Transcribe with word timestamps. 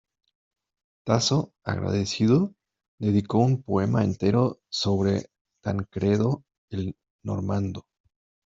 Tasso, 1.05 1.53
agradecido, 1.63 2.55
dedicó 2.99 3.37
un 3.37 3.61
poema 3.61 4.03
entero 4.03 4.59
sobre 4.67 5.27
Tancredo 5.63 6.43
el 6.71 6.95
normando. 7.23 7.85